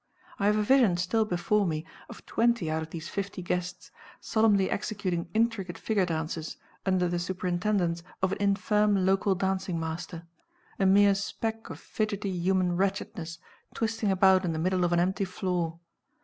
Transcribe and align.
I 0.39 0.47
have 0.47 0.57
a 0.57 0.63
vision 0.63 0.97
still 0.97 1.25
before 1.25 1.67
me, 1.67 1.85
of 2.09 2.25
twenty 2.25 2.71
out 2.71 2.81
of 2.81 2.89
these 2.89 3.07
fifty 3.07 3.43
guests, 3.43 3.91
solemnly 4.19 4.67
executing 4.67 5.29
intricate 5.35 5.77
figure 5.77 6.07
dances, 6.07 6.57
under 6.87 7.07
the 7.07 7.19
superintendence 7.19 8.01
of 8.23 8.31
an 8.31 8.39
infirm 8.41 9.05
local 9.05 9.35
dancing 9.35 9.79
master 9.79 10.25
a 10.79 10.87
mere 10.87 11.13
speck 11.13 11.69
of 11.69 11.79
fidgety 11.79 12.31
human 12.31 12.75
wretchedness 12.75 13.37
twisting 13.75 14.09
about 14.09 14.43
in 14.43 14.53
the 14.53 14.57
middle 14.57 14.83
of 14.83 14.91
an 14.91 14.99
empty 14.99 15.23
floor. 15.25 15.79